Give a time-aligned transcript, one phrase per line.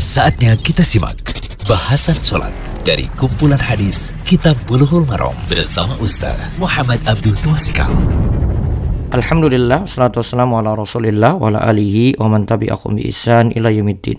[0.00, 1.20] Saatnya kita simak
[1.68, 2.56] bahasan sholat
[2.88, 7.92] dari kumpulan hadis Kitab Bulughul Maram bersama Ustaz Muhammad Abdul Tuasikal.
[9.12, 14.16] Alhamdulillah, salatu wassalamu ala rasulillah wa ala alihi wa man tabi'akum bi ihsan ila yaumiddin.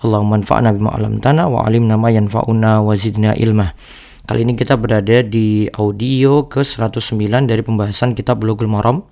[0.00, 3.76] Allahumma anfa'na bima 'allamtana wa 'allimna ma yanfa'una wa zidna ilmah.
[4.24, 9.04] Kali ini kita berada di audio ke-109 dari pembahasan kitab Bulughul Maram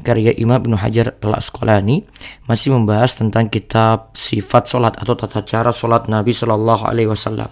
[0.00, 2.04] karya Imam Ibnu Hajar Al-Asqalani
[2.48, 7.48] masih membahas tentang kitab sifat solat atau tata cara solat Nabi Shallallahu Alaihi Wasallam.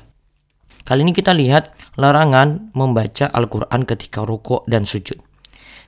[0.89, 5.21] Kali ini kita lihat larangan membaca Al-Quran ketika rukuk dan sujud.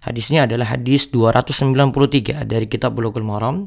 [0.05, 3.65] Hadisnya adalah hadis 293 dari kitab Bulughul Maram.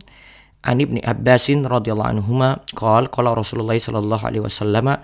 [0.64, 4.96] An Ibni Abbasin radhiyallahu anhuma qala qala Rasulullah sallallahu alaihi wasallam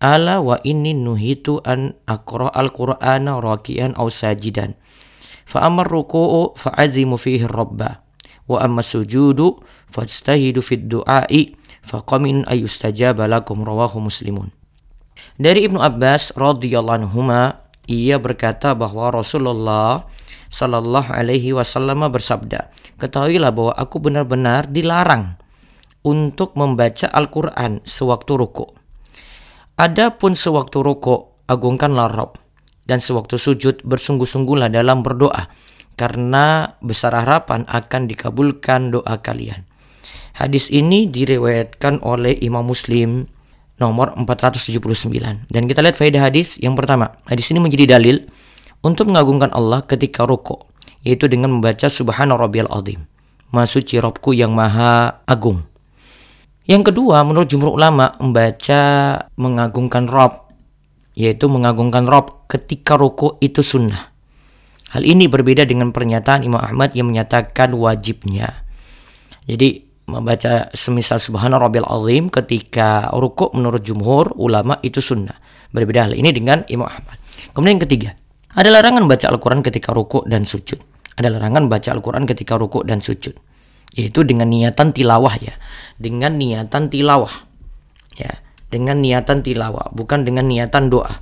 [0.00, 4.76] ala wa inni nuhitu an aqra al-Qur'ana raki'an aw sajidan
[5.58, 8.06] amma ruku'u fa'azimu fihi rabba
[8.46, 9.58] wa amma sujudu
[9.90, 14.54] fajtahidu fid du'a'i faqamin ayustajaba lakum rawahu muslimun
[15.34, 20.06] dari Ibnu Abbas radhiyallahu anhuma ia berkata bahwa Rasulullah
[20.50, 25.38] Shallallahu alaihi wasallam bersabda ketahuilah bahwa aku benar-benar dilarang
[26.02, 28.66] untuk membaca Al-Qur'an sewaktu ruku
[29.78, 32.49] adapun sewaktu ruku agungkanlah Rabb
[32.90, 35.46] dan sewaktu sujud bersungguh-sungguhlah dalam berdoa
[35.94, 39.62] karena besar harapan akan dikabulkan doa kalian.
[40.34, 43.30] Hadis ini diriwayatkan oleh Imam Muslim
[43.78, 47.14] nomor 479 dan kita lihat faedah hadis yang pertama.
[47.30, 48.26] Hadis ini menjadi dalil
[48.82, 50.66] untuk mengagungkan Allah ketika rukuk
[51.06, 53.06] yaitu dengan membaca subhana rabbiyal azim.
[53.54, 55.66] Maha suci Robku yang maha agung.
[56.70, 58.82] Yang kedua, menurut jumhur ulama, membaca
[59.34, 60.49] mengagungkan Rob
[61.18, 64.10] yaitu mengagungkan Rob ketika ruku itu sunnah.
[64.90, 68.66] Hal ini berbeda dengan pernyataan Imam Ahmad yang menyatakan wajibnya.
[69.46, 75.38] Jadi membaca semisal Subhana Rabbil Azim ketika ruku menurut jumhur ulama itu sunnah.
[75.70, 77.14] Berbeda hal ini dengan Imam Ahmad.
[77.54, 78.10] Kemudian yang ketiga,
[78.50, 80.82] ada larangan baca Al-Quran ketika ruku dan sujud.
[81.14, 83.38] Ada larangan baca Al-Quran ketika ruku dan sujud.
[83.94, 85.54] Yaitu dengan niatan tilawah ya.
[86.02, 87.46] Dengan niatan tilawah.
[88.18, 91.18] Ya dengan niatan tilawah, bukan dengan niatan doa.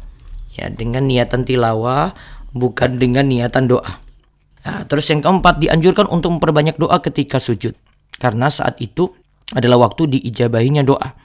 [0.55, 2.13] Ya, dengan niatan tilawah,
[2.53, 3.99] bukan dengan niatan doa.
[4.69, 7.73] Nah, terus yang keempat dianjurkan untuk memperbanyak doa ketika sujud.
[8.21, 9.09] Karena saat itu
[9.57, 11.17] adalah waktu diijabahinya doa.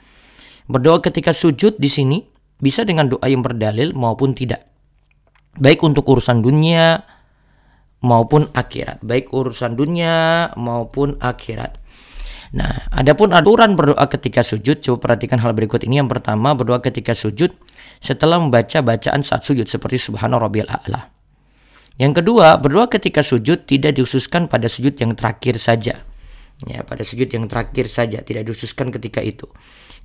[0.64, 2.24] Berdoa ketika sujud di sini
[2.56, 4.64] bisa dengan doa yang berdalil maupun tidak.
[5.60, 7.04] Baik untuk urusan dunia
[8.00, 9.04] maupun akhirat.
[9.04, 11.83] Baik urusan dunia maupun akhirat.
[12.54, 15.98] Nah, adapun aturan berdoa ketika sujud, coba perhatikan hal berikut ini.
[15.98, 17.50] Yang pertama, berdoa ketika sujud
[17.98, 21.10] setelah membaca bacaan saat sujud seperti Subhana Rabbiyal A'la.
[21.98, 25.98] Yang kedua, berdoa ketika sujud tidak dihususkan pada sujud yang terakhir saja.
[26.62, 29.50] Ya, pada sujud yang terakhir saja, tidak dihususkan ketika itu.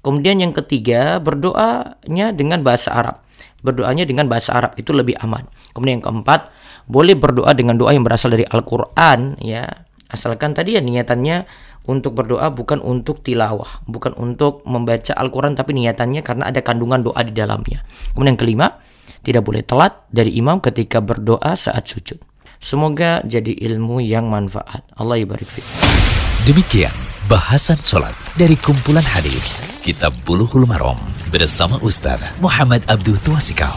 [0.02, 3.22] Kemudian yang ketiga, berdoanya dengan bahasa Arab.
[3.62, 5.46] Berdoanya dengan bahasa Arab itu lebih aman.
[5.78, 6.50] Kemudian yang keempat,
[6.90, 9.86] boleh berdoa dengan doa yang berasal dari Al-Qur'an ya.
[10.10, 11.46] Asalkan tadi ya niatannya
[11.85, 17.22] untuk berdoa bukan untuk tilawah, bukan untuk membaca Al-Quran, tapi niatannya karena ada kandungan doa
[17.23, 17.85] di dalamnya.
[18.13, 18.67] Kemudian yang kelima,
[19.23, 22.19] tidak boleh telat dari imam ketika berdoa saat sujud.
[22.59, 24.84] Semoga jadi ilmu yang manfaat.
[25.00, 25.47] Allah ibarik
[26.44, 26.91] Demikian
[27.31, 31.00] bahasan sholat dari kumpulan hadis Kitab Buluhul Marom
[31.31, 33.75] bersama Ustaz Muhammad Abdul Tuasikal.